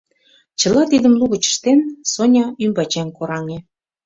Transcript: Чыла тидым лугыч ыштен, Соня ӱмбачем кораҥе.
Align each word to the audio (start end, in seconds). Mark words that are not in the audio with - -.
Чыла 0.59 0.83
тидым 0.91 1.13
лугыч 1.19 1.43
ыштен, 1.51 1.79
Соня 2.11 2.45
ӱмбачем 2.63 3.07
кораҥе. 3.17 3.57